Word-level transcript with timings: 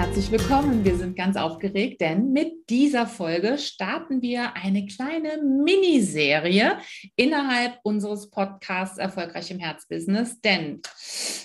Herzlich 0.00 0.30
willkommen. 0.30 0.84
Wir 0.84 0.96
sind 0.96 1.14
ganz 1.14 1.36
aufgeregt, 1.36 2.00
denn 2.00 2.32
mit 2.32 2.70
dieser 2.70 3.06
Folge 3.06 3.58
starten 3.58 4.22
wir 4.22 4.56
eine 4.56 4.86
kleine 4.86 5.42
Miniserie 5.42 6.78
innerhalb 7.16 7.78
unseres 7.82 8.30
Podcasts 8.30 8.96
Erfolgreich 8.96 9.50
im 9.50 9.58
Herzbusiness. 9.58 10.40
Denn 10.40 10.80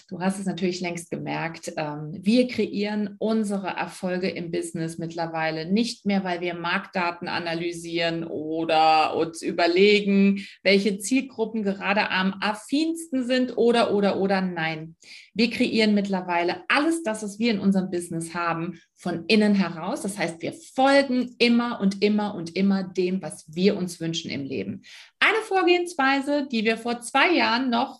du 0.10 0.20
hast 0.22 0.40
es 0.40 0.46
natürlich 0.46 0.80
längst 0.80 1.12
gemerkt, 1.12 1.74
ähm, 1.76 2.18
wir 2.20 2.48
kreieren 2.48 3.16
unsere 3.20 3.68
Erfolge 3.68 4.30
im 4.30 4.52
Business 4.52 4.98
mittlerweile 4.98 5.72
nicht 5.72 6.06
mehr, 6.06 6.24
weil 6.24 6.42
wir 6.42 6.54
Marktdaten 6.54 7.28
analysieren 7.28 8.24
oder 8.24 9.16
uns 9.18 9.42
überlegen, 9.42 10.46
welche 10.64 10.98
Zielgruppen 11.00 11.64
gerade 11.64 12.10
am 12.10 12.36
affinsten 12.40 13.26
sind 13.26 13.58
oder, 13.58 13.94
oder, 13.94 14.20
oder. 14.20 14.42
Nein, 14.42 14.96
wir 15.36 15.50
kreieren 15.50 15.94
mittlerweile 15.94 16.64
alles 16.70 17.04
das, 17.04 17.22
was 17.22 17.38
wir 17.40 17.52
in 17.52 17.60
unserem 17.60 17.92
Business 17.92 18.34
haben 18.34 18.80
von 18.96 19.26
innen 19.28 19.54
heraus. 19.54 20.02
Das 20.02 20.18
heißt, 20.18 20.42
wir 20.42 20.54
folgen 20.54 21.36
immer 21.38 21.82
und 21.82 22.02
immer 22.02 22.36
und 22.36 22.56
immer 22.56 22.84
dem, 22.84 23.22
was 23.22 23.46
wir 23.54 23.78
uns 23.78 24.00
wünschen 24.00 24.32
im 24.32 24.46
Leben. 24.46 24.82
Eine 25.20 25.40
Vorgehensweise, 25.44 26.48
die 26.50 26.64
wir 26.64 26.78
vor 26.78 27.02
zwei 27.02 27.34
Jahren 27.34 27.70
noch 27.70 28.00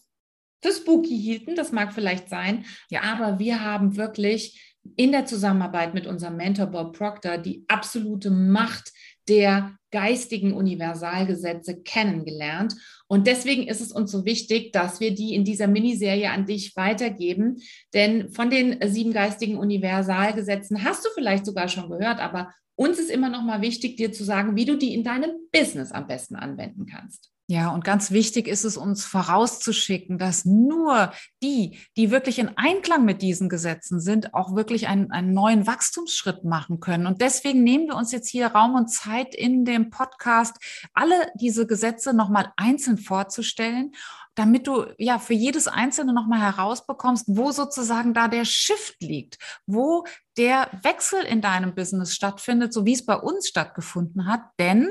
für 0.64 0.72
spooky 0.72 1.16
hielten, 1.16 1.56
das 1.56 1.72
mag 1.72 1.94
vielleicht 1.94 2.30
sein, 2.30 2.66
ja, 2.90 3.02
aber 3.02 3.38
wir 3.38 3.64
haben 3.64 3.98
wirklich 3.98 4.76
in 4.96 5.12
der 5.12 5.26
Zusammenarbeit 5.26 5.94
mit 5.94 6.08
unserem 6.08 6.38
Mentor 6.38 6.68
Bob 6.68 6.98
Proctor 6.98 7.38
die 7.38 7.66
absolute 7.68 8.32
Macht 8.32 8.92
der 9.28 9.78
geistigen 9.92 10.54
Universalgesetze 10.54 11.82
kennengelernt. 11.82 12.76
Und 13.08 13.28
deswegen 13.28 13.68
ist 13.68 13.82
es 13.82 13.92
uns 13.92 14.12
so 14.12 14.26
wichtig, 14.26 14.74
dass 14.74 15.00
wir 15.00 15.16
die 15.16 15.34
in 15.34 15.46
dieser 15.46 15.68
Miniserie 15.68 16.32
an 16.32 16.46
dich 16.46 16.76
weitergeben. 16.76 17.62
Denn 17.94 18.30
von 18.32 18.50
den 18.50 18.78
sieben 18.90 19.14
geistigen 19.14 19.58
Universalgesetzen 19.58 20.84
hast 20.84 21.06
du 21.06 21.10
vielleicht 21.14 21.46
sogar 21.46 21.70
schon 21.70 21.90
gehört, 21.90 22.20
aber 22.20 22.52
uns 22.76 23.00
ist 23.00 23.10
immer 23.10 23.30
noch 23.30 23.42
mal 23.42 23.62
wichtig, 23.62 23.96
dir 23.96 24.12
zu 24.12 24.26
sagen, 24.26 24.56
wie 24.58 24.66
du 24.66 24.78
die 24.78 24.94
in 24.94 25.04
deinem 25.04 25.32
Business 25.52 25.92
am 25.92 26.08
besten 26.08 26.36
anwenden 26.36 26.86
kannst. 26.86 27.32
Ja, 27.48 27.70
und 27.70 27.84
ganz 27.84 28.10
wichtig 28.10 28.48
ist 28.48 28.64
es 28.64 28.76
uns 28.76 29.06
vorauszuschicken, 29.06 30.18
dass 30.18 30.46
nur 30.46 31.12
die, 31.44 31.78
die 31.96 32.10
wirklich 32.10 32.40
in 32.40 32.58
Einklang 32.58 33.06
mit 33.06 33.22
diesen 33.22 33.50
Gesetzen 33.50 34.00
sind, 34.00 34.34
auch 34.34 34.56
wirklich 34.56 34.88
einen, 34.88 35.12
einen 35.12 35.34
neuen 35.34 35.68
Wachstumsschritt 35.68 36.44
machen 36.44 36.80
können. 36.80 37.06
Und 37.06 37.22
deswegen 37.22 37.64
nehmen 37.64 37.88
wir 37.88 37.98
uns 37.98 38.12
jetzt 38.12 38.30
hier 38.30 38.48
Raum 38.48 38.74
und 38.74 38.88
Zeit 38.88 39.36
in 39.36 39.64
dem 39.64 39.92
Podcast, 39.92 40.56
alle 40.94 41.16
diese 41.36 41.68
Gesetze 41.68 42.14
nochmal 42.14 42.52
einzeln 42.58 42.98
vorzustellen 42.98 43.92
damit 44.36 44.68
du 44.68 44.86
ja 44.98 45.18
für 45.18 45.34
jedes 45.34 45.68
einzelne 45.68 46.14
nochmal 46.14 46.42
herausbekommst, 46.42 47.26
wo 47.30 47.52
sozusagen 47.52 48.14
da 48.14 48.28
der 48.28 48.44
Shift 48.46 49.02
liegt, 49.02 49.38
wo 49.66 50.06
der 50.38 50.70
Wechsel 50.84 51.24
in 51.24 51.42
deinem 51.42 51.74
Business 51.74 52.14
stattfindet, 52.14 52.74
so 52.74 52.86
wie 52.86 52.94
es 52.94 53.06
bei 53.06 53.16
uns 53.16 53.48
stattgefunden 53.48 54.28
hat. 54.28 54.42
Denn 54.60 54.90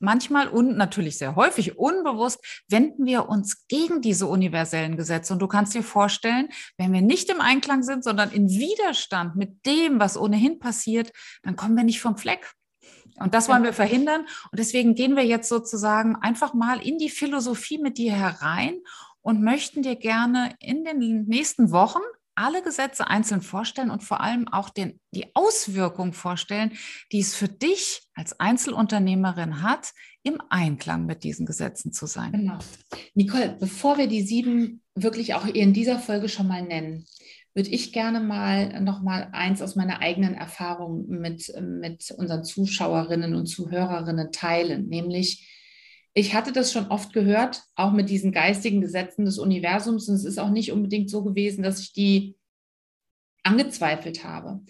manchmal 0.00 0.48
und 0.48 0.76
natürlich 0.76 1.18
sehr 1.18 1.36
häufig 1.36 1.78
unbewusst 1.78 2.40
wenden 2.68 3.06
wir 3.06 3.28
uns 3.28 3.66
gegen 3.68 4.00
diese 4.00 4.26
universellen 4.26 4.96
Gesetze. 4.96 5.32
Und 5.32 5.40
du 5.40 5.46
kannst 5.46 5.74
dir 5.74 5.82
vorstellen, 5.82 6.48
wenn 6.76 6.92
wir 6.92 7.02
nicht 7.02 7.30
im 7.30 7.40
Einklang 7.40 7.82
sind, 7.82 8.02
sondern 8.04 8.30
in 8.32 8.48
Widerstand 8.48 9.36
mit 9.36 9.64
dem, 9.66 10.00
was 10.00 10.16
ohnehin 10.16 10.58
passiert, 10.58 11.12
dann 11.42 11.56
kommen 11.56 11.76
wir 11.76 11.84
nicht 11.84 12.00
vom 12.00 12.16
Fleck. 12.16 12.52
Und 13.18 13.34
das 13.34 13.48
wollen 13.48 13.64
wir 13.64 13.72
verhindern. 13.72 14.22
Und 14.50 14.58
deswegen 14.58 14.94
gehen 14.94 15.14
wir 15.14 15.24
jetzt 15.24 15.48
sozusagen 15.48 16.16
einfach 16.16 16.54
mal 16.54 16.84
in 16.84 16.98
die 16.98 17.10
Philosophie 17.10 17.78
mit 17.78 17.98
dir 17.98 18.12
herein 18.12 18.80
und 19.20 19.42
möchten 19.42 19.82
dir 19.82 19.96
gerne 19.96 20.54
in 20.58 20.84
den 20.84 21.24
nächsten 21.26 21.70
Wochen 21.70 22.00
alle 22.40 22.62
Gesetze 22.62 23.06
einzeln 23.08 23.42
vorstellen 23.42 23.90
und 23.90 24.02
vor 24.02 24.20
allem 24.20 24.48
auch 24.48 24.70
den, 24.70 24.98
die 25.12 25.26
Auswirkungen 25.34 26.12
vorstellen, 26.12 26.72
die 27.12 27.20
es 27.20 27.34
für 27.34 27.48
dich 27.48 28.02
als 28.14 28.38
Einzelunternehmerin 28.40 29.62
hat, 29.62 29.92
im 30.22 30.40
Einklang 30.48 31.06
mit 31.06 31.22
diesen 31.24 31.46
Gesetzen 31.46 31.92
zu 31.92 32.06
sein. 32.06 32.32
Genau. 32.32 32.58
Nicole, 33.14 33.56
bevor 33.58 33.98
wir 33.98 34.06
die 34.06 34.22
sieben 34.22 34.82
wirklich 34.94 35.34
auch 35.34 35.46
in 35.46 35.72
dieser 35.72 35.98
Folge 35.98 36.28
schon 36.28 36.48
mal 36.48 36.62
nennen, 36.62 37.06
würde 37.54 37.70
ich 37.70 37.92
gerne 37.92 38.20
mal 38.20 38.80
noch 38.80 39.02
mal 39.02 39.28
eins 39.32 39.60
aus 39.60 39.76
meiner 39.76 40.00
eigenen 40.00 40.34
Erfahrung 40.34 41.06
mit, 41.08 41.52
mit 41.60 42.10
unseren 42.12 42.44
Zuschauerinnen 42.44 43.34
und 43.34 43.46
Zuhörerinnen 43.46 44.30
teilen, 44.30 44.88
nämlich 44.88 45.59
ich 46.12 46.34
hatte 46.34 46.52
das 46.52 46.72
schon 46.72 46.88
oft 46.88 47.12
gehört, 47.12 47.62
auch 47.76 47.92
mit 47.92 48.10
diesen 48.10 48.32
geistigen 48.32 48.80
Gesetzen 48.80 49.24
des 49.24 49.38
Universums. 49.38 50.08
Und 50.08 50.16
es 50.16 50.24
ist 50.24 50.38
auch 50.38 50.50
nicht 50.50 50.72
unbedingt 50.72 51.08
so 51.10 51.22
gewesen, 51.22 51.62
dass 51.62 51.80
ich 51.80 51.92
die 51.92 52.36
angezweifelt 53.42 54.24
habe. 54.24 54.60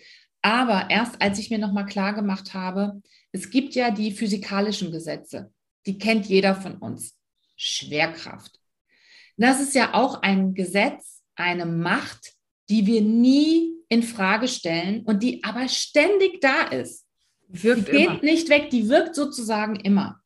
Aber 0.42 0.88
erst 0.90 1.20
als 1.20 1.38
ich 1.38 1.50
mir 1.50 1.58
nochmal 1.58 1.86
klar 1.86 2.14
gemacht 2.14 2.54
habe, 2.54 3.02
es 3.32 3.50
gibt 3.50 3.74
ja 3.74 3.90
die 3.90 4.12
physikalischen 4.12 4.90
Gesetze, 4.90 5.52
die 5.86 5.98
kennt 5.98 6.26
jeder 6.26 6.54
von 6.54 6.76
uns. 6.76 7.16
Schwerkraft. 7.56 8.58
Das 9.36 9.60
ist 9.60 9.74
ja 9.74 9.94
auch 9.94 10.22
ein 10.22 10.54
Gesetz, 10.54 11.22
eine 11.34 11.66
Macht, 11.66 12.34
die 12.68 12.86
wir 12.86 13.02
nie 13.02 13.74
in 13.88 14.02
Frage 14.02 14.48
stellen 14.48 15.02
und 15.04 15.22
die 15.22 15.42
aber 15.44 15.68
ständig 15.68 16.40
da 16.40 16.68
ist. 16.68 17.06
Wirkt 17.48 17.88
die 17.88 17.92
geht 17.92 18.06
immer. 18.06 18.22
nicht 18.22 18.48
weg, 18.48 18.70
die 18.70 18.88
wirkt 18.88 19.14
sozusagen 19.14 19.76
immer. 19.76 20.20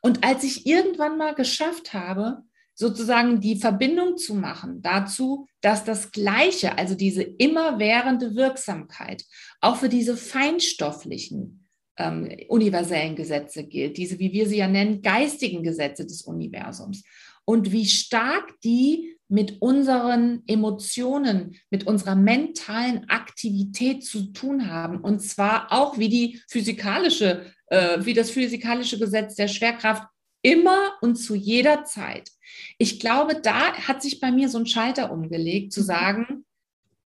Und 0.00 0.24
als 0.24 0.44
ich 0.44 0.66
irgendwann 0.66 1.18
mal 1.18 1.34
geschafft 1.34 1.92
habe, 1.92 2.42
sozusagen 2.74 3.40
die 3.40 3.56
Verbindung 3.56 4.16
zu 4.16 4.34
machen 4.34 4.80
dazu, 4.82 5.48
dass 5.60 5.84
das 5.84 6.12
Gleiche, 6.12 6.78
also 6.78 6.94
diese 6.94 7.22
immerwährende 7.22 8.36
Wirksamkeit, 8.36 9.24
auch 9.60 9.76
für 9.76 9.88
diese 9.88 10.16
feinstofflichen 10.16 11.66
ähm, 11.96 12.30
universellen 12.48 13.16
Gesetze 13.16 13.64
gilt, 13.64 13.96
diese, 13.96 14.20
wie 14.20 14.32
wir 14.32 14.48
sie 14.48 14.58
ja 14.58 14.68
nennen, 14.68 15.02
geistigen 15.02 15.64
Gesetze 15.64 16.06
des 16.06 16.22
Universums. 16.22 17.02
Und 17.44 17.72
wie 17.72 17.86
stark 17.86 18.60
die 18.62 19.17
mit 19.28 19.60
unseren 19.60 20.42
Emotionen, 20.46 21.56
mit 21.70 21.86
unserer 21.86 22.14
mentalen 22.14 23.08
Aktivität 23.08 24.04
zu 24.04 24.32
tun 24.32 24.70
haben. 24.70 25.00
Und 25.00 25.20
zwar 25.20 25.70
auch 25.70 25.98
wie 25.98 26.08
die 26.08 26.40
physikalische 26.48 27.52
äh, 27.70 28.04
wie 28.04 28.14
das 28.14 28.30
physikalische 28.30 28.98
Gesetz 28.98 29.34
der 29.34 29.48
Schwerkraft 29.48 30.04
immer 30.42 30.94
und 31.00 31.16
zu 31.16 31.34
jeder 31.34 31.84
Zeit. 31.84 32.30
Ich 32.78 33.00
glaube, 33.00 33.40
da 33.40 33.72
hat 33.74 34.02
sich 34.02 34.20
bei 34.20 34.30
mir 34.30 34.48
so 34.48 34.58
ein 34.58 34.66
Schalter 34.66 35.12
umgelegt, 35.12 35.72
zu 35.72 35.80
mhm. 35.80 35.84
sagen, 35.84 36.44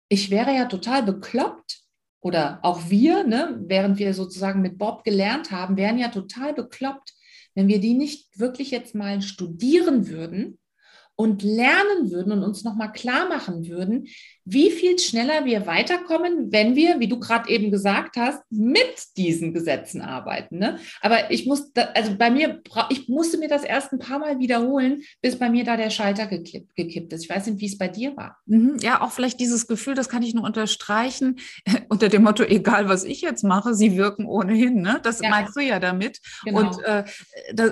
ich 0.08 0.30
wäre 0.30 0.54
ja 0.54 0.66
total 0.66 1.02
bekloppt, 1.02 1.82
oder 2.20 2.58
auch 2.62 2.90
wir, 2.90 3.24
ne, 3.24 3.60
während 3.66 3.98
wir 3.98 4.12
sozusagen 4.12 4.60
mit 4.60 4.76
Bob 4.76 5.04
gelernt 5.04 5.52
haben, 5.52 5.76
wären 5.76 5.98
ja 5.98 6.08
total 6.08 6.52
bekloppt, 6.52 7.14
wenn 7.54 7.68
wir 7.68 7.80
die 7.80 7.94
nicht 7.94 8.40
wirklich 8.40 8.72
jetzt 8.72 8.94
mal 8.94 9.22
studieren 9.22 10.08
würden 10.08 10.58
und 11.18 11.42
lernen 11.42 12.12
würden 12.12 12.30
und 12.30 12.44
uns 12.44 12.62
nochmal 12.62 12.92
klar 12.92 13.28
machen 13.28 13.66
würden, 13.66 14.06
wie 14.50 14.70
viel 14.70 14.98
schneller 14.98 15.44
wir 15.44 15.66
weiterkommen, 15.66 16.50
wenn 16.50 16.74
wir, 16.74 17.00
wie 17.00 17.08
du 17.08 17.20
gerade 17.20 17.50
eben 17.50 17.70
gesagt 17.70 18.16
hast, 18.16 18.40
mit 18.50 18.94
diesen 19.18 19.52
Gesetzen 19.52 20.00
arbeiten. 20.00 20.58
Ne? 20.58 20.78
Aber 21.02 21.30
ich 21.30 21.44
muss, 21.44 21.70
da, 21.74 21.82
also 21.94 22.16
bei 22.16 22.30
mir, 22.30 22.62
ich 22.88 23.08
musste 23.08 23.36
mir 23.36 23.48
das 23.48 23.62
erst 23.62 23.92
ein 23.92 23.98
paar 23.98 24.18
Mal 24.18 24.38
wiederholen, 24.38 25.02
bis 25.20 25.38
bei 25.38 25.50
mir 25.50 25.64
da 25.64 25.76
der 25.76 25.90
Schalter 25.90 26.26
gekippt, 26.26 26.74
gekippt 26.76 27.12
ist. 27.12 27.24
Ich 27.24 27.30
weiß 27.30 27.46
nicht, 27.46 27.60
wie 27.60 27.66
es 27.66 27.76
bei 27.76 27.88
dir 27.88 28.16
war. 28.16 28.38
Mhm, 28.46 28.78
ja, 28.80 29.02
auch 29.02 29.12
vielleicht 29.12 29.38
dieses 29.38 29.66
Gefühl, 29.66 29.94
das 29.94 30.08
kann 30.08 30.22
ich 30.22 30.34
nur 30.34 30.44
unterstreichen, 30.44 31.38
unter 31.90 32.08
dem 32.08 32.22
Motto, 32.22 32.42
egal 32.42 32.88
was 32.88 33.04
ich 33.04 33.20
jetzt 33.20 33.44
mache, 33.44 33.74
sie 33.74 33.98
wirken 33.98 34.24
ohnehin. 34.24 34.80
Ne? 34.80 34.98
Das 35.02 35.20
ja. 35.20 35.28
meinst 35.28 35.56
du 35.56 35.60
ja 35.60 35.78
damit. 35.78 36.20
Genau. 36.44 36.60
Und 36.60 36.82
äh, 36.84 37.04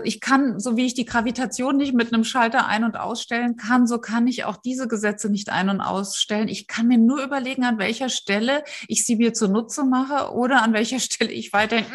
ich 0.05 0.21
kann, 0.21 0.61
so 0.61 0.77
wie 0.77 0.85
ich 0.85 0.95
die 0.95 1.07
Gravitation 1.07 1.79
nicht 1.79 1.95
mit 1.95 2.13
einem 2.13 2.25
Schalter 2.25 2.67
ein- 2.67 2.85
und 2.85 2.97
ausstellen 2.97 3.57
kann, 3.57 3.87
so 3.87 3.99
kann 3.99 4.27
ich 4.27 4.45
auch 4.45 4.59
diese 4.59 4.89
Gesetze 4.89 5.31
nicht 5.31 5.49
ein- 5.49 5.71
und 5.71 5.81
ausstellen. 5.81 6.49
Ich 6.49 6.66
kann 6.67 6.89
mir 6.89 6.99
nur 6.99 7.23
überlegen, 7.23 7.65
an 7.65 7.79
welcher 7.79 8.09
Stelle 8.09 8.65
ich 8.89 9.05
sie 9.05 9.17
mir 9.17 9.33
zunutze 9.33 9.85
mache 9.85 10.33
oder 10.33 10.63
an 10.63 10.73
welcher 10.73 11.01
Stelle 11.01 11.31
ich 11.31 11.53
weiterhin, 11.53 11.87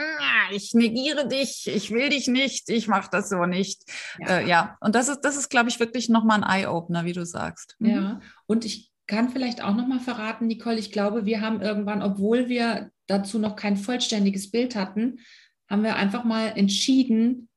ich 0.52 0.74
negiere 0.74 1.28
dich, 1.28 1.68
ich 1.68 1.92
will 1.92 2.10
dich 2.10 2.28
nicht, 2.28 2.70
ich 2.70 2.88
mache 2.88 3.10
das 3.12 3.30
so 3.30 3.46
nicht. 3.46 3.84
Ja, 4.20 4.40
äh, 4.40 4.48
ja. 4.48 4.78
und 4.82 4.96
das 4.96 5.10
ist, 5.10 5.22
das 5.22 5.38
ist, 5.38 5.50
glaube 5.50 5.70
ich, 5.70 5.80
wirklich 5.80 6.10
nochmal 6.10 6.44
ein 6.44 6.62
Eye-Opener, 6.62 7.06
wie 7.06 7.14
du 7.14 7.26
sagst. 7.26 7.76
Mhm. 7.80 7.90
Ja, 7.90 8.20
und 8.46 8.66
ich 8.66 8.92
kann 9.08 9.30
vielleicht 9.30 9.64
auch 9.64 9.76
nochmal 9.76 10.00
verraten, 10.00 10.48
Nicole, 10.48 10.80
ich 10.80 10.92
glaube, 10.92 11.26
wir 11.26 11.42
haben 11.42 11.62
irgendwann, 11.62 12.02
obwohl 12.02 12.48
wir 12.48 12.92
dazu 13.08 13.40
noch 13.40 13.56
kein 13.56 13.76
vollständiges 13.76 14.52
Bild 14.52 14.76
hatten, 14.76 15.20
haben 15.70 15.84
wir 15.84 15.96
einfach 15.96 16.24
mal 16.24 16.48
entschieden, 16.56 17.50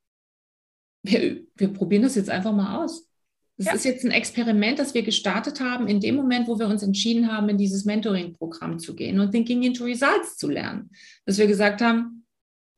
wir, 1.02 1.42
wir 1.54 1.72
probieren 1.72 2.02
das 2.02 2.14
jetzt 2.14 2.30
einfach 2.30 2.52
mal 2.52 2.82
aus. 2.82 3.08
Das 3.56 3.66
ja. 3.66 3.72
ist 3.74 3.84
jetzt 3.84 4.04
ein 4.04 4.10
Experiment, 4.10 4.80
das 4.80 4.94
wir 4.94 5.02
gestartet 5.02 5.60
haben, 5.60 5.86
in 5.86 6.00
dem 6.00 6.16
Moment, 6.16 6.48
wo 6.48 6.58
wir 6.58 6.66
uns 6.66 6.82
entschieden 6.82 7.30
haben, 7.30 7.48
in 7.48 7.58
dieses 7.58 7.84
Mentoring-Programm 7.84 8.80
zu 8.80 8.96
gehen 8.96 9.20
und 9.20 9.30
Thinking 9.30 9.62
into 9.62 9.84
Results 9.84 10.36
zu 10.36 10.50
lernen. 10.50 10.90
Dass 11.24 11.38
wir 11.38 11.46
gesagt 11.46 11.80
haben, 11.80 12.26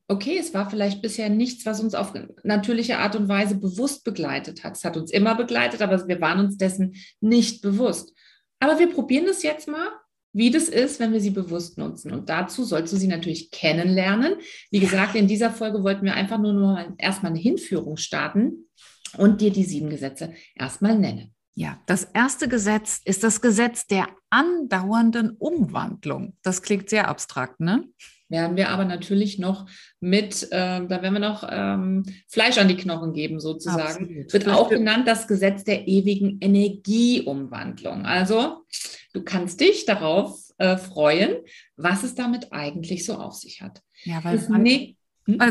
okay, 0.08 0.36
es 0.38 0.52
war 0.52 0.68
vielleicht 0.68 1.00
bisher 1.00 1.30
nichts, 1.30 1.64
was 1.64 1.80
uns 1.80 1.94
auf 1.94 2.12
natürliche 2.44 2.98
Art 2.98 3.16
und 3.16 3.28
Weise 3.28 3.56
bewusst 3.58 4.04
begleitet 4.04 4.64
hat. 4.64 4.76
Es 4.76 4.84
hat 4.84 4.96
uns 4.96 5.10
immer 5.10 5.34
begleitet, 5.34 5.80
aber 5.80 6.06
wir 6.06 6.20
waren 6.20 6.40
uns 6.40 6.58
dessen 6.58 6.94
nicht 7.20 7.62
bewusst. 7.62 8.12
Aber 8.60 8.78
wir 8.78 8.92
probieren 8.92 9.26
das 9.26 9.42
jetzt 9.42 9.68
mal, 9.68 9.88
wie 10.32 10.50
das 10.50 10.68
ist, 10.68 11.00
wenn 11.00 11.14
wir 11.14 11.20
sie 11.20 11.30
bewusst 11.30 11.78
nutzen. 11.78 12.12
Und 12.12 12.28
dazu 12.28 12.64
sollst 12.64 12.92
du 12.92 12.98
sie 12.98 13.08
natürlich 13.08 13.50
kennenlernen. 13.50 14.34
Wie 14.70 14.80
gesagt, 14.80 15.14
in 15.14 15.26
dieser 15.26 15.50
Folge 15.50 15.82
wollten 15.82 16.04
wir 16.04 16.14
einfach 16.14 16.38
nur, 16.38 16.52
nur 16.52 16.94
erstmal 16.98 17.32
eine 17.32 17.40
Hinführung 17.40 17.96
starten 17.96 18.68
und 19.16 19.40
dir 19.40 19.52
die 19.52 19.64
sieben 19.64 19.90
Gesetze 19.90 20.32
erstmal 20.54 20.98
nennen. 20.98 21.32
Ja, 21.54 21.80
das 21.86 22.04
erste 22.12 22.48
Gesetz 22.48 23.00
ist 23.04 23.24
das 23.24 23.40
Gesetz 23.40 23.86
der 23.86 24.08
andauernden 24.28 25.30
Umwandlung. 25.30 26.34
Das 26.42 26.60
klingt 26.62 26.90
sehr 26.90 27.08
abstrakt, 27.08 27.60
ne? 27.60 27.84
werden 28.28 28.56
wir 28.56 28.70
aber 28.70 28.84
natürlich 28.84 29.38
noch 29.38 29.66
mit, 30.00 30.44
äh, 30.50 30.84
da 30.86 31.02
werden 31.02 31.14
wir 31.14 31.20
noch 31.20 31.46
ähm, 31.48 32.04
Fleisch 32.28 32.58
an 32.58 32.68
die 32.68 32.76
Knochen 32.76 33.12
geben, 33.12 33.40
sozusagen. 33.40 34.04
Absolut. 34.04 34.32
Wird 34.32 34.48
auch 34.48 34.68
genannt 34.68 35.06
das 35.06 35.28
Gesetz 35.28 35.64
der 35.64 35.86
ewigen 35.86 36.38
Energieumwandlung. 36.40 38.04
Also 38.04 38.64
du 39.12 39.22
kannst 39.22 39.60
dich 39.60 39.86
darauf 39.86 40.40
äh, 40.58 40.76
freuen, 40.76 41.36
was 41.76 42.02
es 42.02 42.14
damit 42.14 42.52
eigentlich 42.52 43.04
so 43.04 43.14
auf 43.14 43.34
sich 43.34 43.62
hat. 43.62 43.80
Ja, 44.04 44.22
weil 44.24 44.36
das, 44.36 44.48
ne 44.48 44.96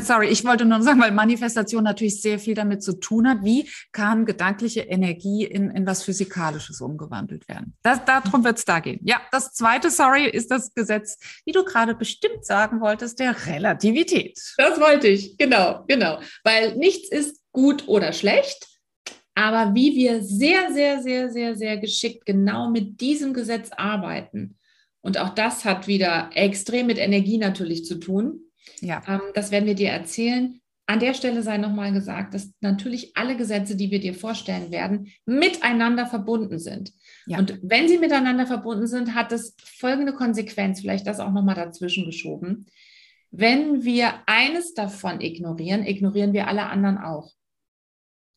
sorry, 0.01 0.27
ich 0.27 0.43
wollte 0.45 0.65
nur 0.65 0.81
sagen, 0.81 1.01
weil 1.01 1.11
Manifestation 1.11 1.83
natürlich 1.83 2.21
sehr 2.21 2.39
viel 2.39 2.55
damit 2.55 2.83
zu 2.83 2.99
tun 2.99 3.27
hat. 3.27 3.43
Wie 3.43 3.69
kann 3.91 4.25
gedankliche 4.25 4.81
Energie 4.81 5.43
in, 5.43 5.69
in 5.71 5.85
was 5.85 6.03
Physikalisches 6.03 6.81
umgewandelt 6.81 7.47
werden? 7.47 7.75
Das, 7.83 8.03
darum 8.05 8.43
wird 8.43 8.57
es 8.57 8.65
da 8.65 8.79
gehen. 8.79 8.99
Ja, 9.03 9.21
das 9.31 9.53
zweite, 9.53 9.89
sorry, 9.89 10.25
ist 10.29 10.51
das 10.51 10.73
Gesetz, 10.73 11.17
wie 11.45 11.51
du 11.51 11.63
gerade 11.63 11.95
bestimmt 11.95 12.45
sagen 12.45 12.81
wolltest, 12.81 13.19
der 13.19 13.35
Relativität. 13.47 14.39
Das 14.57 14.79
wollte 14.79 15.07
ich, 15.07 15.37
genau, 15.37 15.83
genau. 15.87 16.19
Weil 16.43 16.75
nichts 16.77 17.09
ist 17.09 17.41
gut 17.51 17.87
oder 17.87 18.13
schlecht. 18.13 18.67
Aber 19.35 19.75
wie 19.75 19.95
wir 19.95 20.23
sehr, 20.23 20.71
sehr, 20.71 21.01
sehr, 21.01 21.29
sehr, 21.29 21.55
sehr 21.55 21.77
geschickt 21.77 22.25
genau 22.25 22.69
mit 22.69 23.01
diesem 23.01 23.33
Gesetz 23.33 23.69
arbeiten, 23.75 24.57
und 25.01 25.19
auch 25.19 25.29
das 25.29 25.65
hat 25.65 25.85
wieder 25.85 26.31
extrem 26.33 26.87
mit 26.87 26.97
Energie 26.97 27.37
natürlich 27.37 27.85
zu 27.85 27.99
tun, 27.99 28.44
ja. 28.81 29.01
Ähm, 29.07 29.21
das 29.33 29.51
werden 29.51 29.65
wir 29.65 29.75
dir 29.75 29.89
erzählen. 29.89 30.59
An 30.87 30.99
der 30.99 31.15
Stelle 31.15 31.41
sei 31.41 31.57
nochmal 31.57 31.91
gesagt, 31.93 32.35
dass 32.35 32.51
natürlich 32.61 33.17
alle 33.17 33.35
Gesetze, 33.35 33.75
die 33.75 33.89
wir 33.89 33.99
dir 33.99 34.13
vorstellen 34.13 34.71
werden, 34.71 35.11
miteinander 35.25 36.05
verbunden 36.05 36.59
sind. 36.59 36.93
Ja. 37.25 37.39
Und 37.39 37.57
wenn 37.63 37.87
sie 37.87 37.97
miteinander 37.97 38.45
verbunden 38.45 38.85
sind, 38.85 39.15
hat 39.15 39.31
es 39.31 39.55
folgende 39.63 40.13
Konsequenz, 40.13 40.81
vielleicht 40.81 41.07
das 41.07 41.19
auch 41.19 41.31
nochmal 41.31 41.55
dazwischen 41.55 42.05
geschoben. 42.05 42.67
Wenn 43.31 43.83
wir 43.83 44.13
eines 44.27 44.75
davon 44.75 45.21
ignorieren, 45.21 45.85
ignorieren 45.85 46.33
wir 46.33 46.47
alle 46.47 46.67
anderen 46.67 46.99
auch. 46.99 47.31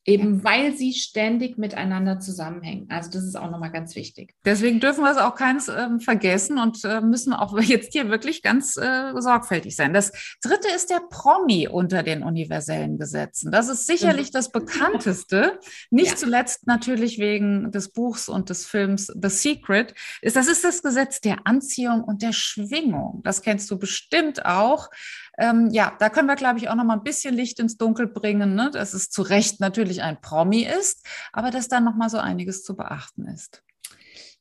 Eben 0.09 0.43
weil 0.43 0.75
sie 0.75 0.95
ständig 0.95 1.59
miteinander 1.59 2.19
zusammenhängen. 2.19 2.87
Also 2.89 3.11
das 3.11 3.25
ist 3.25 3.37
auch 3.37 3.51
nochmal 3.51 3.71
ganz 3.71 3.95
wichtig. 3.95 4.35
Deswegen 4.43 4.81
dürfen 4.81 5.05
wir 5.05 5.11
es 5.11 5.19
auch 5.19 5.35
keins 5.35 5.69
äh, 5.69 5.87
vergessen 5.99 6.59
und 6.59 6.83
äh, 6.83 7.03
müssen 7.03 7.35
auch 7.35 7.59
jetzt 7.61 7.93
hier 7.93 8.09
wirklich 8.09 8.41
ganz 8.41 8.79
äh, 8.79 9.13
sorgfältig 9.19 9.77
sein. 9.77 9.93
Das 9.93 10.11
dritte 10.43 10.69
ist 10.75 10.89
der 10.89 11.03
Promi 11.11 11.69
unter 11.69 12.03
den 12.03 12.23
universellen 12.23 12.97
Gesetzen. 12.97 13.53
Das 13.53 13.69
ist 13.69 13.87
sicherlich 13.87 14.31
das 14.31 14.51
bekannteste, 14.51 15.59
nicht 15.91 16.13
ja. 16.13 16.17
zuletzt 16.17 16.67
natürlich 16.67 17.19
wegen 17.19 17.71
des 17.71 17.91
Buchs 17.93 18.31
und 18.31 18.49
des 18.49 18.65
Films 18.65 19.09
The 19.09 19.29
Secret. 19.29 19.93
Ist, 20.23 20.37
das 20.37 20.49
ist 20.49 20.65
das 20.65 20.83
Gesetz 20.83 21.21
der 21.21 21.47
Anziehung 21.47 22.03
und 22.03 22.23
der 22.23 22.33
Schwingung. 22.33 23.21
Das 23.25 23.43
kennst 23.43 23.71
du 23.71 23.79
bestimmt 23.79 24.47
auch. 24.47 24.89
Ähm, 25.39 25.71
ja, 25.71 25.97
da 25.99 26.11
können 26.11 26.27
wir, 26.27 26.35
glaube 26.35 26.59
ich, 26.59 26.69
auch 26.69 26.75
noch 26.75 26.85
mal 26.85 26.95
ein 26.95 27.05
bisschen 27.05 27.35
Licht 27.35 27.61
ins 27.61 27.77
Dunkel 27.77 28.09
bringen, 28.09 28.55
ne? 28.55 28.71
dass 28.73 28.93
es 28.93 29.09
zu 29.09 29.23
Recht 29.23 29.61
natürlich 29.61 30.03
ein 30.03 30.21
Promi 30.21 30.65
ist, 30.65 31.07
aber 31.33 31.51
dass 31.51 31.69
da 31.69 31.81
noch 31.81 31.95
mal 31.95 32.11
so 32.11 32.19
einiges 32.19 32.65
zu 32.65 32.77
beachten 32.77 33.27
ist. 33.27 33.63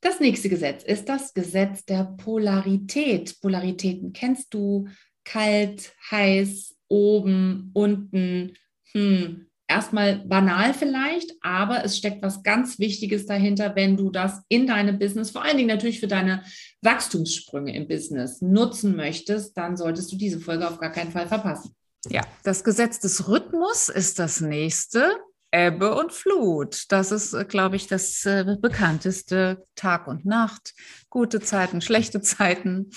Das 0.01 0.19
nächste 0.19 0.49
Gesetz 0.49 0.83
ist 0.83 1.09
das 1.09 1.33
Gesetz 1.33 1.85
der 1.85 2.03
Polarität. 2.03 3.39
Polaritäten 3.41 4.13
kennst 4.13 4.53
du? 4.53 4.87
Kalt, 5.23 5.93
heiß, 6.09 6.75
oben, 6.87 7.71
unten, 7.73 8.53
hm, 8.91 9.46
erstmal 9.67 10.19
banal 10.25 10.73
vielleicht, 10.73 11.31
aber 11.41 11.83
es 11.83 11.97
steckt 11.97 12.21
was 12.21 12.43
ganz 12.43 12.79
Wichtiges 12.79 13.25
dahinter, 13.25 13.75
wenn 13.75 13.97
du 13.97 14.09
das 14.09 14.41
in 14.47 14.67
deinem 14.67 14.97
Business, 14.97 15.31
vor 15.31 15.43
allen 15.43 15.57
Dingen 15.57 15.69
natürlich 15.69 15.99
für 15.99 16.07
deine 16.07 16.43
Wachstumssprünge 16.81 17.75
im 17.75 17.87
Business 17.87 18.41
nutzen 18.41 18.95
möchtest, 18.95 19.57
dann 19.57 19.77
solltest 19.77 20.11
du 20.11 20.15
diese 20.15 20.39
Folge 20.39 20.67
auf 20.67 20.79
gar 20.79 20.91
keinen 20.91 21.11
Fall 21.11 21.27
verpassen. 21.27 21.75
Ja, 22.09 22.21
das 22.43 22.63
Gesetz 22.63 22.99
des 22.99 23.27
Rhythmus 23.27 23.89
ist 23.89 24.19
das 24.19 24.41
nächste. 24.41 25.11
Ebbe 25.51 25.95
und 25.95 26.11
Flut. 26.11 26.83
Das 26.89 27.11
ist, 27.11 27.33
äh, 27.33 27.45
glaube 27.45 27.77
ich, 27.77 27.87
das 27.87 28.25
äh, 28.25 28.57
bekannteste 28.59 29.65
Tag 29.75 30.07
und 30.07 30.25
Nacht, 30.25 30.73
gute 31.09 31.39
Zeiten, 31.39 31.79
schlechte 31.81 32.21
Zeiten. 32.21 32.89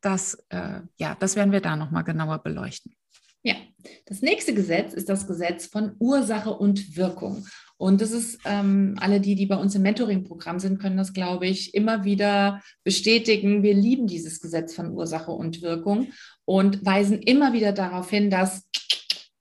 Das, 0.00 0.34
äh, 0.48 0.80
ja, 0.96 1.16
das 1.18 1.36
werden 1.36 1.52
wir 1.52 1.60
da 1.60 1.76
nochmal 1.76 2.02
genauer 2.02 2.42
beleuchten. 2.42 2.96
Ja, 3.44 3.54
das 4.06 4.22
nächste 4.22 4.54
Gesetz 4.54 4.92
ist 4.92 5.08
das 5.08 5.26
Gesetz 5.26 5.66
von 5.66 5.92
Ursache 5.98 6.50
und 6.50 6.96
Wirkung. 6.96 7.46
Und 7.76 8.00
das 8.00 8.12
ist, 8.12 8.38
ähm, 8.44 8.96
alle 9.00 9.20
die, 9.20 9.34
die 9.34 9.46
bei 9.46 9.56
uns 9.56 9.74
im 9.74 9.82
Mentoring-Programm 9.82 10.60
sind, 10.60 10.78
können 10.78 10.96
das, 10.96 11.12
glaube 11.12 11.46
ich, 11.46 11.74
immer 11.74 12.04
wieder 12.04 12.62
bestätigen. 12.84 13.64
Wir 13.64 13.74
lieben 13.74 14.06
dieses 14.06 14.40
Gesetz 14.40 14.74
von 14.74 14.92
Ursache 14.92 15.32
und 15.32 15.62
Wirkung 15.62 16.08
und 16.44 16.84
weisen 16.86 17.20
immer 17.20 17.52
wieder 17.52 17.72
darauf 17.72 18.08
hin, 18.08 18.30
dass 18.30 18.68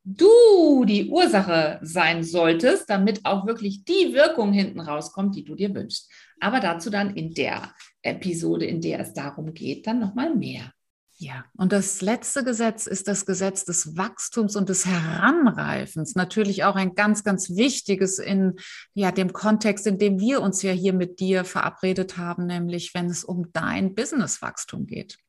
du 0.04 0.86
die 0.86 1.10
Ursache 1.10 1.80
sein 1.84 2.24
solltest, 2.24 2.90
damit 2.90 3.26
auch 3.26 3.46
wirklich 3.46 3.84
die 3.86 4.14
Wirkung 4.14 4.52
hinten 4.52 4.80
rauskommt, 4.80 5.36
die 5.36 5.44
du 5.44 5.54
dir 5.54 5.76
wünschst. 5.76 6.12
Aber 6.40 6.60
dazu 6.60 6.90
dann 6.90 7.16
in 7.16 7.34
der 7.36 7.74
Episode, 8.02 8.66
in 8.66 8.82
der 8.82 9.02
es 9.02 9.14
darum 9.14 9.54
geht, 9.54 9.86
dann 9.86 10.00
nochmal 10.00 10.36
mehr. 10.36 10.74
Ja, 11.22 11.46
und 11.56 11.72
das 11.72 12.02
letzte 12.02 12.44
Gesetz 12.44 12.88
ist 12.88 13.08
das 13.08 13.28
Gesetz 13.28 13.64
des 13.64 13.96
Wachstums 13.96 14.56
und 14.56 14.70
des 14.70 14.88
Heranreifens. 14.88 16.16
Natürlich 16.16 16.64
auch 16.64 16.76
ein 16.76 16.96
ganz, 16.96 17.24
ganz 17.24 17.56
wichtiges 17.56 18.18
in 18.18 18.56
ja, 18.96 19.12
dem 19.12 19.32
Kontext, 19.32 19.86
in 19.86 20.00
dem 20.00 20.20
wir 20.20 20.42
uns 20.42 20.64
ja 20.64 20.72
hier 20.72 20.94
mit 20.94 21.20
dir 21.20 21.46
verabredet 21.46 22.18
haben, 22.18 22.48
nämlich 22.48 22.96
wenn 22.96 23.06
es 23.06 23.24
um 23.24 23.52
dein 23.54 23.94
Businesswachstum 23.94 24.88
geht. 24.88 25.20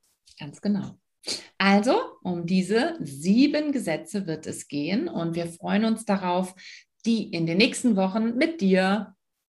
Ganz 0.40 0.62
genau. 0.62 0.98
Also, 1.58 2.00
um 2.22 2.46
diese 2.46 2.96
sieben 3.00 3.70
Gesetze 3.70 4.26
wird 4.26 4.46
es 4.46 4.68
gehen 4.68 5.08
und 5.08 5.34
wir 5.34 5.46
freuen 5.46 5.84
uns 5.84 6.06
darauf, 6.06 6.54
die 7.04 7.30
in 7.30 7.44
den 7.44 7.58
nächsten 7.58 7.96
Wochen 7.96 8.38
mit 8.38 8.62
dir 8.62 9.14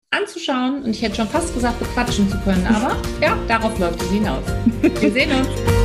anzuschauen 0.10 0.82
und 0.82 0.90
ich 0.90 1.04
hätte 1.04 1.18
schon 1.18 1.28
fast 1.28 1.54
gesagt, 1.54 1.78
bequatschen 1.78 2.28
zu 2.28 2.40
können, 2.40 2.66
aber 2.66 3.00
ja, 3.22 3.38
darauf 3.48 3.78
läuft 3.78 4.02
es 4.02 4.10
hinaus. 4.10 4.44
Wir 5.00 5.12
sehen 5.12 5.32
uns. 5.32 5.83